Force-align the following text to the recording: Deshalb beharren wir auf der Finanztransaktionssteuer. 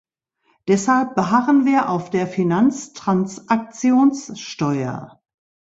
Deshalb 0.67 1.13
beharren 1.13 1.63
wir 1.63 1.87
auf 1.91 2.09
der 2.09 2.25
Finanztransaktionssteuer. 2.25 5.21